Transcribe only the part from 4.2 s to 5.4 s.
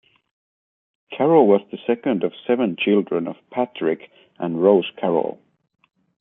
and Rose Carroll.